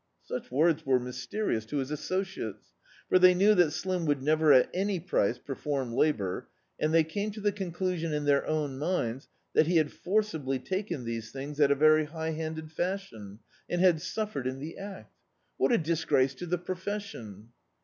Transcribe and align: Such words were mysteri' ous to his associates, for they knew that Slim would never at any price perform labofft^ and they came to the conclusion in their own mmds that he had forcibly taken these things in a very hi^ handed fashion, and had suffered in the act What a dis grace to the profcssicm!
Such 0.23 0.49
words 0.49 0.83
were 0.83 0.99
mysteri' 0.99 1.57
ous 1.57 1.65
to 1.67 1.77
his 1.77 1.91
associates, 1.91 2.69
for 3.07 3.19
they 3.19 3.35
knew 3.35 3.53
that 3.53 3.69
Slim 3.69 4.07
would 4.07 4.19
never 4.23 4.51
at 4.51 4.67
any 4.73 4.99
price 4.99 5.37
perform 5.37 5.91
labofft^ 5.91 6.45
and 6.79 6.91
they 6.91 7.03
came 7.03 7.29
to 7.33 7.39
the 7.39 7.51
conclusion 7.51 8.11
in 8.11 8.23
their 8.25 8.43
own 8.47 8.79
mmds 8.79 9.27
that 9.53 9.67
he 9.67 9.77
had 9.77 9.93
forcibly 9.93 10.57
taken 10.57 11.03
these 11.05 11.31
things 11.31 11.59
in 11.59 11.71
a 11.71 11.75
very 11.75 12.07
hi^ 12.07 12.35
handed 12.35 12.71
fashion, 12.71 13.41
and 13.69 13.79
had 13.79 14.01
suffered 14.01 14.47
in 14.47 14.57
the 14.57 14.75
act 14.79 15.13
What 15.57 15.71
a 15.71 15.77
dis 15.77 16.03
grace 16.05 16.33
to 16.33 16.47
the 16.47 16.57
profcssicm! 16.57 17.49